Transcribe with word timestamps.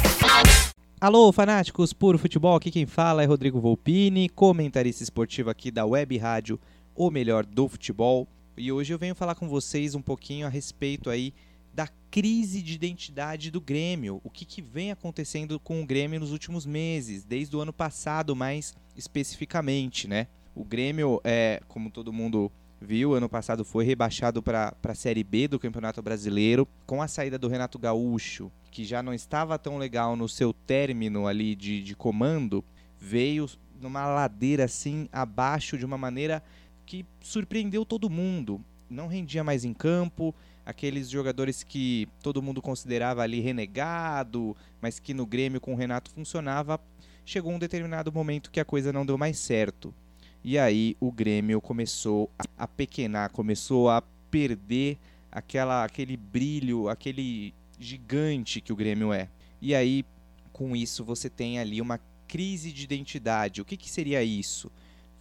Alô, 1.01 1.32
fanáticos 1.32 1.95
puro 1.95 2.19
futebol, 2.19 2.57
aqui 2.57 2.71
quem 2.71 2.85
fala 2.85 3.23
é 3.23 3.27
Rodrigo 3.27 3.59
Volpini, 3.59 4.29
comentarista 4.29 5.03
esportivo 5.03 5.48
aqui 5.48 5.71
da 5.71 5.87
Web 5.87 6.19
Rádio 6.19 6.61
O 6.95 7.11
Melhor 7.11 7.46
do 7.46 7.71
Futebol. 7.71 8.29
E 8.55 8.71
hoje 8.71 8.93
eu 8.93 8.98
venho 8.98 9.14
falar 9.14 9.35
com 9.35 9.48
vocês 9.48 9.95
um 9.95 10.03
pouquinho 10.03 10.46
a 10.46 10.51
respeito 10.51 11.09
aí 11.09 11.32
da 11.73 11.89
crise 12.11 12.61
de 12.62 12.75
identidade 12.75 13.50
do 13.50 13.61
Grêmio. 13.61 14.20
O 14.25 14.30
que, 14.30 14.45
que 14.45 14.61
vem 14.61 14.91
acontecendo 14.91 15.59
com 15.61 15.83
o 15.83 15.87
Grêmio 15.87 16.20
nos 16.20 16.33
últimos 16.33 16.66
meses, 16.66 17.24
desde 17.24 17.56
o 17.56 17.60
ano 17.60 17.73
passado 17.73 18.34
mais 18.34 18.74
especificamente, 18.96 20.09
né? 20.09 20.27
O 20.55 20.65
Grêmio, 20.65 21.20
é, 21.23 21.62
como 21.69 21.91
todo 21.91 22.12
mundo 22.12 22.51
viu, 22.80 23.15
ano 23.15 23.29
passado 23.29 23.65
foi 23.65 23.84
rebaixado 23.84 24.43
para 24.43 24.74
a 24.83 24.95
Série 24.95 25.23
B 25.23 25.46
do 25.46 25.59
Campeonato 25.59 26.02
Brasileiro, 26.02 26.66
com 26.87 27.01
a 27.01 27.09
saída 27.09 27.38
do 27.38 27.48
Renato 27.48 27.79
Gaúcho, 27.79 28.51
que 28.71 28.84
já 28.84 29.02
não 29.02 29.12
estava 29.12 29.59
tão 29.59 29.79
legal 29.79 30.16
no 30.16 30.29
seu 30.29 30.52
término 30.52 31.27
ali 31.27 31.55
de, 31.55 31.82
de 31.82 31.95
comando, 31.95 32.65
veio 32.98 33.48
numa 33.80 34.07
ladeira 34.07 34.65
assim 34.65 35.09
abaixo 35.12 35.79
de 35.79 35.84
uma 35.84 35.96
maneira 35.96 36.43
que 36.84 37.07
surpreendeu 37.21 37.84
todo 37.84 38.10
mundo. 38.10 38.62
Não 38.91 39.07
rendia 39.07 39.45
mais 39.45 39.65
em 39.65 39.73
campo, 39.73 40.35
aqueles 40.67 41.09
jogadores 41.09 41.62
que 41.62 42.09
todo 42.23 42.43
mundo 42.43 42.61
considerava 42.61 43.23
ali 43.23 43.41
renegado, 43.41 44.57
mas 44.80 44.99
que 44.99 45.15
no 45.15 45.25
Grêmio 45.25 45.61
com 45.61 45.73
o 45.73 45.77
Renato 45.77 46.11
funcionava, 46.11 46.80
chegou 47.25 47.53
um 47.53 47.59
determinado 47.59 48.13
momento 48.13 48.51
que 48.51 48.60
a 48.60 48.65
coisa 48.65 48.93
não 48.93 49.07
deu 49.07 49.16
mais 49.16 49.38
certo. 49.38 49.95
E 50.43 50.59
aí 50.59 50.97
o 50.99 51.13
Grêmio 51.13 51.60
começou 51.60 52.30
a 52.59 52.66
pequenar, 52.66 53.30
começou 53.30 53.88
a 53.88 54.02
perder 54.30 54.99
aquela, 55.30 55.85
aquele 55.85 56.16
brilho, 56.16 56.88
aquele 56.88 57.54
gigante 57.79 58.60
que 58.60 58.73
o 58.73 58.77
Grêmio 58.77 59.13
é. 59.13 59.29
E 59.60 59.75
aí, 59.75 60.04
com 60.52 60.75
isso, 60.75 61.04
você 61.04 61.29
tem 61.30 61.59
ali 61.59 61.80
uma 61.80 62.01
crise 62.27 62.73
de 62.73 62.85
identidade. 62.85 63.60
O 63.60 63.65
que, 63.65 63.77
que 63.77 63.91
seria 63.91 64.22
isso? 64.22 64.71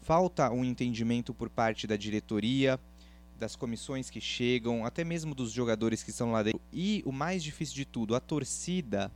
Falta 0.02 0.50
um 0.52 0.64
entendimento 0.64 1.34
por 1.34 1.50
parte 1.50 1.86
da 1.86 1.98
diretoria, 1.98 2.80
das 3.40 3.56
comissões 3.56 4.10
que 4.10 4.20
chegam, 4.20 4.86
até 4.86 5.04
mesmo 5.04 5.34
dos 5.34 5.52
jogadores 5.52 6.04
que 6.04 6.12
estão 6.12 6.32
lá 6.32 6.44
dentro. 6.44 6.62
E 6.72 7.02
o 7.06 7.12
mais 7.12 7.42
difícil 7.42 7.76
de 7.76 7.86
tudo, 7.86 8.16
a 8.16 8.20
torcida, 8.20 9.12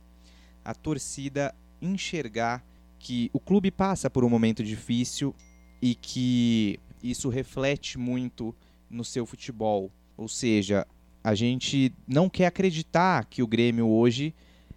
a 0.64 0.74
torcida 0.74 1.54
enxergar 1.80 2.64
que 2.98 3.30
o 3.32 3.38
clube 3.38 3.70
passa 3.70 4.08
por 4.08 4.24
um 4.24 4.30
momento 4.30 4.64
difícil 4.64 5.34
e 5.80 5.94
que 5.94 6.80
isso 7.02 7.28
reflete 7.28 7.98
muito 7.98 8.54
no 8.88 9.04
seu 9.04 9.26
futebol. 9.26 9.92
Ou 10.16 10.26
seja, 10.26 10.86
a 11.22 11.34
gente 11.34 11.92
não 12.08 12.30
quer 12.30 12.46
acreditar 12.46 13.26
que 13.26 13.42
o 13.42 13.46
Grêmio 13.46 13.86
hoje 13.86 14.34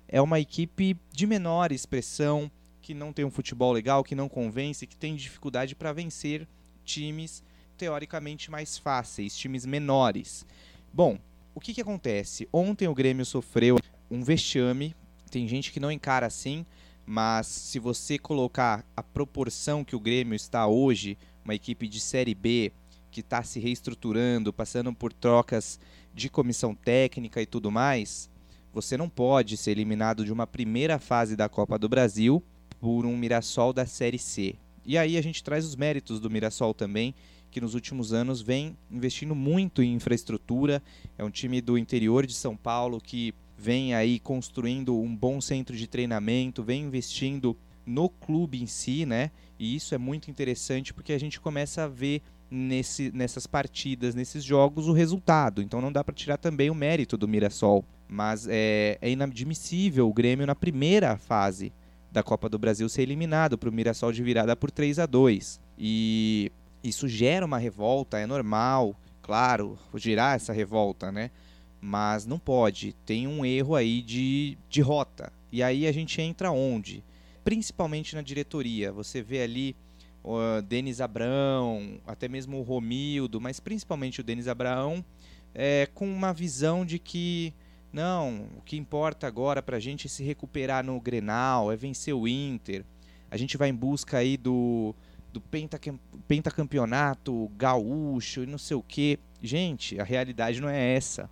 é 0.10 0.22
uma 0.22 0.40
equipe 0.40 0.98
de 1.12 1.26
menor 1.26 1.72
expressão, 1.72 2.52
que 2.82 2.94
não 2.94 3.14
tem 3.14 3.24
um 3.24 3.32
futebol 3.32 3.72
legal, 3.72 4.04
que 4.04 4.16
não 4.16 4.28
convence, 4.28 4.88
que 4.88 4.96
tem 4.96 5.16
dificuldade 5.16 5.76
para 5.76 5.94
vencer 5.94 6.48
times 6.84 7.44
teoricamente 7.78 8.50
mais 8.50 8.78
fáceis, 8.78 9.38
times 9.38 9.66
menores. 9.66 10.46
Bom, 10.92 11.20
o 11.54 11.60
que, 11.60 11.74
que 11.74 11.82
acontece? 11.82 12.48
Ontem 12.52 12.88
o 12.88 12.94
Grêmio 12.94 13.26
sofreu 13.26 13.78
um 14.10 14.24
vexame. 14.24 14.96
Tem 15.30 15.48
gente 15.48 15.72
que 15.72 15.80
não 15.80 15.92
encara 15.92 16.26
assim, 16.26 16.66
mas 17.06 17.48
se 17.48 17.80
você 17.80 18.18
colocar 18.18 18.86
a 18.96 19.04
proporção 19.04 19.84
que 19.84 19.96
o 19.96 20.00
Grêmio 20.00 20.36
está 20.36 20.68
hoje, 20.68 21.18
uma 21.44 21.56
equipe 21.56 21.88
de 21.88 22.00
Série 22.00 22.36
B 22.36 22.72
que 23.10 23.22
está 23.22 23.42
se 23.44 23.60
reestruturando, 23.60 24.52
passando 24.52 24.94
por 24.94 25.14
trocas 25.14 25.80
de 26.14 26.30
comissão 26.30 26.76
técnica 26.76 27.42
e 27.42 27.46
tudo 27.46 27.72
mais, 27.72 28.30
você 28.74 28.98
não 28.98 29.10
pode 29.10 29.58
ser 29.58 29.72
eliminado 29.72 30.26
de 30.26 30.32
uma 30.32 30.46
primeira 30.46 31.00
fase 31.00 31.36
da 31.36 31.48
Copa 31.50 31.80
do 31.80 31.90
Brasil 31.90 32.44
por 32.80 33.06
um 33.06 33.18
Mirassol 33.18 33.74
da 33.74 33.86
Série 33.86 34.20
C. 34.20 34.56
E 34.86 34.98
aí 34.98 35.18
a 35.18 35.22
gente 35.22 35.44
traz 35.44 35.66
os 35.66 35.76
méritos 35.76 36.20
do 36.20 36.30
Mirassol 36.30 36.74
também, 36.74 37.16
que 37.50 37.62
nos 37.62 37.74
últimos 37.74 38.14
anos 38.14 38.42
vem 38.42 38.78
investindo 38.92 39.36
muito 39.36 39.82
em 39.82 39.94
infraestrutura. 39.94 40.82
É 41.18 41.24
um 41.24 41.30
time 41.30 41.62
do 41.62 41.78
interior 41.78 42.26
de 42.26 42.34
São 42.34 42.56
Paulo 42.56 43.00
que 43.02 43.34
vem 43.58 43.94
aí 43.94 44.20
construindo 44.20 44.98
um 45.00 45.16
bom 45.16 45.42
centro 45.42 45.76
de 45.76 45.88
treinamento, 45.88 46.64
vem 46.64 46.84
investindo 46.84 47.58
no 47.86 48.10
clube 48.10 48.62
em 48.62 48.68
si, 48.68 49.06
né? 49.06 49.32
E 49.58 49.76
isso 49.76 49.96
é 49.96 49.98
muito 49.98 50.30
interessante 50.30 50.94
porque 50.94 51.14
a 51.14 51.20
gente 51.20 51.40
começa 51.40 51.84
a 51.84 51.88
ver 51.88 52.22
nesse, 52.52 53.12
nessas 53.12 53.48
partidas, 53.48 54.14
nesses 54.14 54.44
jogos, 54.44 54.88
o 54.88 54.94
resultado. 54.94 55.62
Então 55.62 55.82
não 55.82 55.92
dá 55.92 56.04
para 56.04 56.14
tirar 56.14 56.38
também 56.38 56.70
o 56.70 56.76
mérito 56.76 57.18
do 57.18 57.28
Mirassol. 57.28 57.84
Mas 58.08 58.48
é, 58.48 58.98
é 59.02 59.10
inadmissível 59.10 60.08
o 60.08 60.14
Grêmio 60.14 60.46
na 60.46 60.56
primeira 60.56 61.18
fase 61.18 61.74
da 62.12 62.24
Copa 62.24 62.48
do 62.48 62.58
Brasil 62.58 62.88
ser 62.88 63.02
eliminado 63.02 63.58
para 63.58 63.70
o 63.70 63.72
Mirassol 63.72 64.12
de 64.12 64.24
virada 64.24 64.56
por 64.56 64.72
3 64.72 65.00
a 65.00 65.06
2 65.06 65.60
E 65.78 66.52
isso 66.88 67.08
gera 67.08 67.46
uma 67.46 67.58
revolta, 67.58 68.20
é 68.20 68.26
normal, 68.26 68.96
claro, 69.22 69.78
girar 69.96 70.36
essa 70.36 70.54
revolta, 70.54 71.12
né? 71.12 71.32
Mas 71.80 72.26
não 72.26 72.40
pode, 72.40 72.94
tem 73.06 73.28
um 73.28 73.46
erro 73.46 73.76
aí 73.76 74.02
de, 74.02 74.58
de 74.70 74.82
rota. 74.82 75.32
E 75.52 75.62
aí 75.62 75.86
a 75.86 75.92
gente 75.92 76.22
entra 76.22 76.52
onde? 76.52 77.04
Principalmente 77.44 78.16
na 78.16 78.22
diretoria. 78.22 78.92
Você 78.92 79.22
vê 79.22 79.42
ali 79.42 79.76
o 80.24 80.62
Denis 80.62 81.00
Abrão, 81.00 82.00
até 82.06 82.28
mesmo 82.28 82.58
o 82.58 82.64
Romildo, 82.64 83.40
mas 83.40 83.60
principalmente 83.60 84.20
o 84.20 84.24
Denis 84.24 84.48
Abraão, 84.48 85.04
é, 85.54 85.88
com 85.94 86.08
uma 86.08 86.34
visão 86.34 86.86
de 86.86 87.00
que 87.00 87.54
não, 87.92 88.48
o 88.58 88.62
que 88.62 88.76
importa 88.76 89.26
agora 89.28 89.62
para 89.62 89.78
a 89.78 89.80
gente 89.80 90.08
é 90.08 90.10
se 90.10 90.24
recuperar 90.24 90.84
no 90.84 91.00
Grenal, 91.00 91.72
é 91.72 91.76
vencer 91.76 92.14
o 92.14 92.28
Inter. 92.28 92.84
A 93.32 93.38
gente 93.38 93.58
vai 93.58 93.70
em 93.70 93.76
busca 93.76 94.18
aí 94.18 94.38
do, 94.38 94.94
do 95.38 96.22
pentacampeonato 96.28 97.50
gaúcho 97.56 98.44
e 98.44 98.46
não 98.46 98.58
sei 98.58 98.76
o 98.76 98.84
que. 98.84 99.20
Gente, 99.42 100.00
a 100.00 100.04
realidade 100.04 100.60
não 100.60 100.70
é 100.70 100.96
essa. 100.96 101.30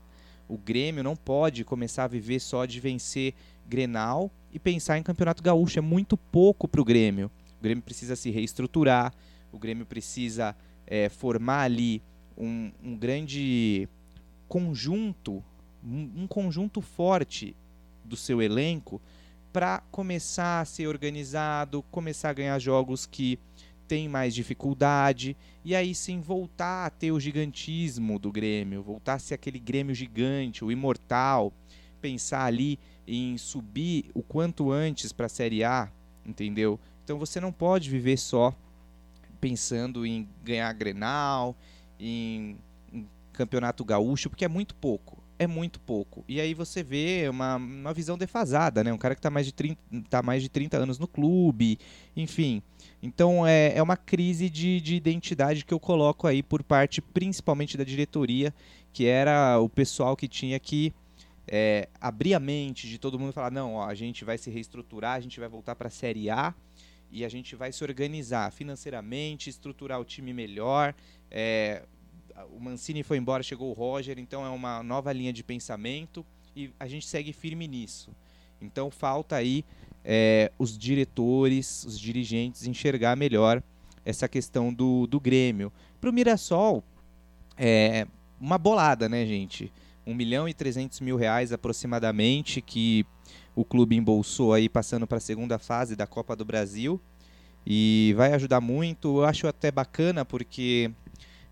O 0.47 0.57
Grêmio 0.57 1.03
não 1.03 1.15
pode 1.15 1.63
começar 1.63 2.03
a 2.03 2.07
viver 2.07 2.39
só 2.39 2.65
de 2.65 2.79
vencer 2.79 3.33
Grenal 3.67 4.31
e 4.53 4.59
pensar 4.59 4.97
em 4.97 5.03
campeonato 5.03 5.41
gaúcho. 5.41 5.79
É 5.79 5.81
muito 5.81 6.15
pouco 6.15 6.67
para 6.67 6.81
o 6.81 6.85
Grêmio. 6.85 7.31
O 7.59 7.63
Grêmio 7.63 7.83
precisa 7.83 8.15
se 8.15 8.29
reestruturar, 8.29 9.11
o 9.51 9.57
Grêmio 9.57 9.85
precisa 9.85 10.55
é, 10.85 11.09
formar 11.09 11.61
ali 11.61 12.01
um, 12.37 12.71
um 12.83 12.95
grande 12.95 13.89
conjunto, 14.47 15.43
um, 15.83 16.23
um 16.23 16.27
conjunto 16.27 16.79
forte 16.79 17.55
do 18.03 18.15
seu 18.15 18.39
elenco 18.39 19.01
para 19.51 19.81
começar 19.89 20.59
a 20.59 20.65
ser 20.65 20.85
organizado, 20.85 21.81
começar 21.89 22.29
a 22.29 22.33
ganhar 22.33 22.59
jogos 22.59 23.05
que 23.05 23.39
tem 23.87 24.09
mais 24.09 24.33
dificuldade, 24.33 25.35
e 25.63 25.75
aí 25.75 25.93
sim 25.93 26.19
voltar 26.19 26.85
a 26.85 26.89
ter 26.89 27.11
o 27.11 27.19
gigantismo 27.19 28.17
do 28.19 28.31
Grêmio, 28.31 28.81
voltar 28.81 29.15
a 29.15 29.19
ser 29.19 29.35
aquele 29.35 29.59
Grêmio 29.59 29.93
gigante, 29.93 30.63
o 30.63 30.71
imortal, 30.71 31.53
pensar 32.01 32.45
ali 32.45 32.79
em 33.07 33.37
subir 33.37 34.09
o 34.13 34.21
quanto 34.21 34.71
antes 34.71 35.11
para 35.11 35.27
a 35.27 35.29
Série 35.29 35.63
A, 35.63 35.91
entendeu? 36.25 36.79
Então 37.03 37.19
você 37.19 37.39
não 37.39 37.51
pode 37.51 37.89
viver 37.89 38.17
só 38.17 38.53
pensando 39.39 40.05
em 40.05 40.27
ganhar 40.43 40.73
Grenal, 40.73 41.55
em, 41.99 42.57
em 42.91 43.07
Campeonato 43.31 43.85
Gaúcho, 43.85 44.29
porque 44.29 44.45
é 44.45 44.49
muito 44.49 44.73
pouco 44.75 45.24
é 45.37 45.47
muito 45.47 45.79
pouco. 45.79 46.23
E 46.27 46.39
aí 46.39 46.53
você 46.53 46.81
vê 46.81 47.27
uma, 47.29 47.55
uma 47.55 47.93
visão 47.93 48.17
defasada, 48.17 48.83
né? 48.83 48.91
Um 48.93 48.97
cara 48.97 49.15
que 49.15 49.19
está 49.19 49.29
mais, 49.29 49.45
de 49.45 49.53
30, 49.53 49.79
tá 50.09 50.21
mais 50.21 50.41
de 50.41 50.49
30 50.49 50.77
anos 50.77 50.99
no 50.99 51.07
clube, 51.07 51.77
enfim. 52.15 52.61
Então 53.01 53.45
é, 53.45 53.73
é 53.75 53.83
uma 53.83 53.97
crise 53.97 54.49
de, 54.49 54.79
de 54.81 54.95
identidade 54.95 55.65
que 55.65 55.73
eu 55.73 55.79
coloco 55.79 56.27
aí 56.27 56.41
por 56.41 56.63
parte 56.63 57.01
principalmente 57.01 57.77
da 57.77 57.83
diretoria, 57.83 58.53
que 58.93 59.05
era 59.05 59.59
o 59.59 59.69
pessoal 59.69 60.15
que 60.15 60.27
tinha 60.27 60.59
que 60.59 60.93
é, 61.47 61.89
abrir 61.99 62.33
a 62.33 62.39
mente 62.39 62.87
de 62.87 62.97
todo 62.97 63.19
mundo 63.19 63.29
e 63.29 63.33
falar: 63.33 63.51
não, 63.51 63.75
ó, 63.75 63.85
a 63.85 63.93
gente 63.93 64.25
vai 64.25 64.37
se 64.37 64.49
reestruturar, 64.49 65.15
a 65.15 65.19
gente 65.19 65.39
vai 65.39 65.49
voltar 65.49 65.75
para 65.75 65.87
a 65.87 65.91
Série 65.91 66.29
A 66.29 66.53
e 67.11 67.23
a 67.23 67.29
gente 67.29 67.55
vai 67.55 67.71
se 67.71 67.83
organizar 67.83 68.51
financeiramente, 68.51 69.49
estruturar 69.49 69.99
o 69.99 70.05
time 70.05 70.33
melhor. 70.33 70.93
É, 71.29 71.83
o 72.51 72.59
Mancini 72.59 73.03
foi 73.03 73.17
embora, 73.17 73.43
chegou 73.43 73.69
o 73.69 73.73
Roger, 73.73 74.19
então 74.19 74.45
é 74.45 74.49
uma 74.49 74.83
nova 74.83 75.11
linha 75.13 75.31
de 75.31 75.43
pensamento 75.43 76.25
e 76.55 76.71
a 76.79 76.87
gente 76.87 77.07
segue 77.07 77.31
firme 77.33 77.67
nisso. 77.67 78.11
Então 78.61 78.89
falta 78.89 79.35
aí 79.35 79.63
é, 80.03 80.51
os 80.57 80.77
diretores, 80.77 81.83
os 81.83 81.99
dirigentes 81.99 82.67
enxergar 82.67 83.15
melhor 83.15 83.61
essa 84.03 84.27
questão 84.27 84.73
do, 84.73 85.07
do 85.07 85.19
Grêmio. 85.19 85.71
Para 85.99 86.09
o 86.09 86.13
Mirassol, 86.13 86.83
é 87.57 88.07
uma 88.39 88.57
bolada, 88.57 89.09
né, 89.09 89.25
gente? 89.25 89.71
1 90.05 90.13
milhão 90.13 90.47
e 90.47 90.53
300 90.53 90.99
mil 90.99 91.15
reais 91.15 91.51
aproximadamente 91.51 92.61
que 92.61 93.05
o 93.55 93.65
clube 93.65 93.95
embolsou 93.95 94.53
aí 94.53 94.69
passando 94.69 95.07
para 95.07 95.17
a 95.17 95.21
segunda 95.21 95.57
fase 95.57 95.95
da 95.95 96.05
Copa 96.05 96.35
do 96.35 96.45
Brasil 96.45 97.01
e 97.65 98.13
vai 98.15 98.33
ajudar 98.33 98.61
muito. 98.61 99.19
Eu 99.19 99.25
acho 99.25 99.47
até 99.47 99.71
bacana 99.71 100.23
porque 100.23 100.91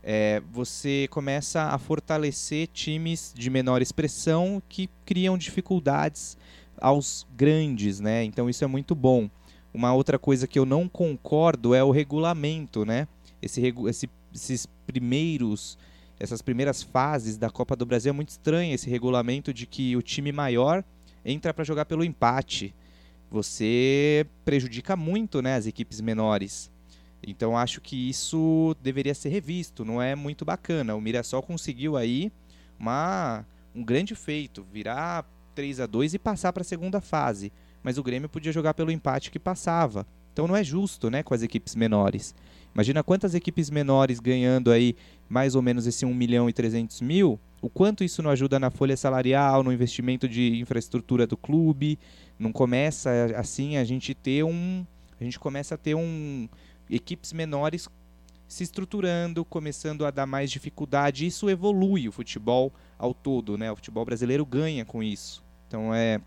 é, 0.04 0.42
você 0.52 1.08
começa 1.10 1.64
a 1.64 1.78
fortalecer 1.78 2.68
times 2.68 3.34
de 3.36 3.50
menor 3.50 3.82
expressão 3.82 4.62
que 4.68 4.90
criam 5.06 5.38
dificuldades 5.38 6.38
aos 6.78 7.26
grandes, 7.36 8.02
né? 8.02 8.24
Então 8.26 8.50
isso 8.50 8.64
é 8.66 8.68
muito 8.68 8.94
bom. 8.94 9.30
Uma 9.74 9.94
outra 9.94 10.20
coisa 10.20 10.46
que 10.46 10.60
eu 10.60 10.66
não 10.66 10.90
concordo 10.90 11.74
é 11.74 11.82
o 11.84 11.90
regulamento, 11.90 12.86
né? 12.86 13.08
Esse, 13.42 13.74
esse, 13.88 14.10
esses 14.34 14.68
primeiros, 14.86 15.78
essas 16.20 16.42
primeiras 16.42 16.84
fases 16.84 17.38
da 17.38 17.50
Copa 17.50 17.76
do 17.76 17.86
Brasil 17.86 18.10
é 18.10 18.14
muito 18.14 18.30
estranho 18.30 18.76
esse 18.76 18.90
regulamento 18.90 19.54
de 19.54 19.66
que 19.66 19.96
o 19.96 20.02
time 20.02 20.34
maior 20.34 20.84
entra 21.24 21.54
para 21.54 21.64
jogar 21.64 21.86
pelo 21.86 22.04
empate. 22.04 22.76
Você 23.32 24.28
prejudica 24.44 24.96
muito, 24.96 25.42
né, 25.42 25.56
as 25.56 25.66
equipes 25.66 26.02
menores. 26.02 26.73
Então 27.25 27.58
acho 27.58 27.81
que 27.81 28.10
isso 28.10 28.75
deveria 28.81 29.14
ser 29.14 29.30
revisto, 29.30 29.86
não 29.86 30.02
é 30.02 30.16
muito 30.16 30.44
bacana. 30.44 30.96
O 30.96 31.02
Mirassol 31.02 31.42
conseguiu 31.42 31.96
aí 31.96 32.31
uma, 32.80 33.46
um 33.74 33.84
grande 33.84 34.16
feito, 34.16 34.66
virar 34.72 35.25
3 35.56 35.80
a 35.80 35.86
2 35.86 36.16
e 36.16 36.20
passar 36.20 36.52
para 36.52 36.62
a 36.62 36.66
segunda 36.66 37.00
fase, 37.00 37.52
mas 37.81 37.98
o 37.98 38.04
Grêmio 38.04 38.30
podia 38.30 38.52
jogar 38.52 38.74
pelo 38.74 38.92
empate 38.92 39.31
que 39.31 39.40
passava. 39.40 40.06
Então 40.31 40.48
não 40.48 40.56
é 40.56 40.64
justo, 40.64 41.10
né, 41.10 41.22
com 41.24 41.34
as 41.34 41.44
equipes 41.44 41.75
menores. 41.75 42.34
Imagina 42.74 43.04
quantas 43.04 43.36
equipes 43.36 43.70
menores 43.70 44.20
ganhando 44.20 44.72
aí 44.72 44.96
mais 45.30 45.56
ou 45.56 45.62
menos 45.62 45.86
esse 45.86 46.06
1 46.06 46.14
milhão 46.14 46.50
e 46.50 46.54
300 46.54 47.02
mil, 47.02 47.40
o 47.64 47.70
quanto 47.70 48.04
isso 48.04 48.22
não 48.22 48.30
ajuda 48.30 48.60
na 48.60 48.70
folha 48.70 48.98
salarial, 48.98 49.64
no 49.64 49.72
investimento 49.72 50.28
de 50.28 50.60
infraestrutura 50.60 51.25
do 51.25 51.38
clube. 51.38 51.98
Não 52.38 52.52
começa 52.52 53.10
assim 53.38 53.78
a 53.78 53.86
gente 53.86 54.14
ter 54.14 54.44
um. 54.44 54.86
A 55.18 55.24
gente 55.24 55.40
começa 55.40 55.75
a 55.75 55.78
ter 55.78 55.96
um. 55.96 56.50
Equipes 56.95 57.34
menores 57.34 57.88
se 58.48 58.63
estruturando, 58.63 59.44
começando 59.44 60.06
a 60.06 60.12
dar 60.12 60.25
mais 60.25 60.51
dificuldade. 60.51 61.25
Isso 61.25 61.50
evolui 61.50 62.07
o 62.07 62.12
futebol 62.12 62.72
ao 62.98 63.13
todo, 63.13 63.57
né? 63.57 63.72
O 63.72 63.75
futebol 63.75 64.06
brasileiro 64.06 64.45
ganha 64.45 64.86
com 64.86 65.01
isso. 65.01 65.44
Então 65.68 65.94
é 65.94 66.22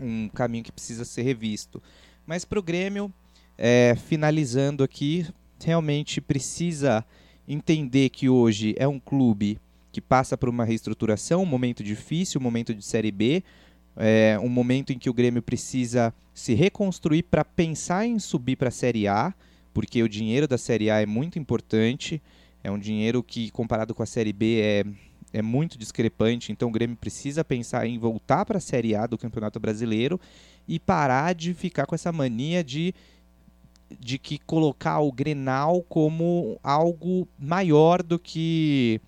um 0.00 0.28
caminho 0.28 0.64
que 0.64 0.72
precisa 0.72 1.04
ser 1.04 1.22
revisto. 1.22 1.80
Mas 2.26 2.44
para 2.44 2.58
o 2.58 2.62
Grêmio, 2.62 3.12
é, 3.56 3.94
finalizando 4.08 4.82
aqui, 4.82 5.26
realmente 5.62 6.20
precisa 6.20 7.04
entender 7.46 8.08
que 8.10 8.28
hoje 8.28 8.74
é 8.76 8.88
um 8.88 8.98
clube 8.98 9.58
que 9.92 10.00
passa 10.00 10.36
por 10.36 10.48
uma 10.48 10.64
reestruturação, 10.64 11.42
um 11.42 11.46
momento 11.46 11.84
difícil, 11.84 12.40
um 12.40 12.44
momento 12.44 12.74
de 12.74 12.82
Série 12.82 13.12
B, 13.12 13.44
é, 13.96 14.38
um 14.42 14.48
momento 14.48 14.92
em 14.92 14.98
que 14.98 15.10
o 15.10 15.14
Grêmio 15.14 15.42
precisa 15.42 16.14
se 16.32 16.54
reconstruir 16.54 17.24
para 17.24 17.44
pensar 17.44 18.06
em 18.06 18.18
subir 18.18 18.56
para 18.56 18.68
a 18.68 18.72
Série 18.72 19.06
A, 19.06 19.34
porque 19.72 20.02
o 20.02 20.08
dinheiro 20.08 20.46
da 20.46 20.58
Série 20.58 20.90
A 20.90 21.00
é 21.00 21.06
muito 21.06 21.38
importante, 21.38 22.22
é 22.62 22.70
um 22.70 22.78
dinheiro 22.78 23.22
que, 23.22 23.50
comparado 23.50 23.94
com 23.94 24.02
a 24.02 24.06
Série 24.06 24.32
B, 24.32 24.60
é, 24.60 24.84
é 25.32 25.42
muito 25.42 25.78
discrepante, 25.78 26.52
então 26.52 26.68
o 26.68 26.72
Grêmio 26.72 26.96
precisa 26.96 27.44
pensar 27.44 27.86
em 27.86 27.98
voltar 27.98 28.44
para 28.44 28.58
a 28.58 28.60
Série 28.60 28.94
A 28.94 29.06
do 29.06 29.18
Campeonato 29.18 29.58
Brasileiro 29.58 30.20
e 30.68 30.78
parar 30.78 31.34
de 31.34 31.54
ficar 31.54 31.86
com 31.86 31.94
essa 31.94 32.12
mania 32.12 32.62
de 32.62 32.94
de 34.00 34.18
que 34.18 34.38
colocar 34.38 35.00
o 35.00 35.12
Grenal 35.12 35.82
como 35.82 36.58
algo 36.62 37.28
maior 37.38 38.02
do 38.02 38.18
que 38.18 38.98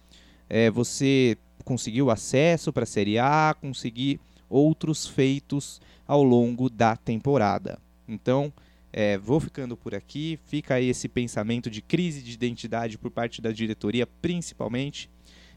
é, 0.48 0.70
você 0.70 1.38
conseguir 1.64 2.02
o 2.02 2.10
acesso 2.10 2.72
para 2.72 2.82
a 2.82 2.86
Série 2.86 3.18
A, 3.18 3.56
conseguir 3.58 4.20
outros 4.48 5.06
feitos 5.06 5.80
ao 6.06 6.22
longo 6.22 6.68
da 6.68 6.96
temporada. 6.96 7.78
Então, 8.06 8.52
é, 8.96 9.18
vou 9.18 9.40
ficando 9.40 9.76
por 9.76 9.92
aqui. 9.92 10.38
Fica 10.44 10.74
aí 10.74 10.88
esse 10.88 11.08
pensamento 11.08 11.68
de 11.68 11.82
crise 11.82 12.22
de 12.22 12.32
identidade 12.32 12.96
por 12.96 13.10
parte 13.10 13.42
da 13.42 13.50
diretoria, 13.50 14.06
principalmente. 14.06 15.10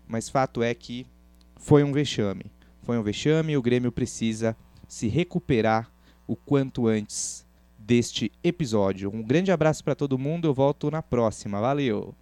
Mas 0.07 0.27
fato 0.27 0.63
é 0.63 0.73
que 0.73 1.05
foi 1.55 1.83
um 1.83 1.93
vexame. 1.93 2.51
Foi 2.81 2.97
um 2.97 3.03
vexame 3.03 3.53
e 3.53 3.57
o 3.57 3.61
Grêmio 3.61 3.91
precisa 3.91 4.57
se 4.87 5.07
recuperar 5.07 5.91
o 6.25 6.35
quanto 6.35 6.87
antes 6.87 7.45
deste 7.77 8.31
episódio. 8.43 9.11
Um 9.13 9.21
grande 9.21 9.51
abraço 9.51 9.83
para 9.83 9.93
todo 9.93 10.17
mundo, 10.17 10.47
eu 10.47 10.53
volto 10.53 10.89
na 10.89 11.03
próxima. 11.03 11.61
Valeu! 11.61 12.15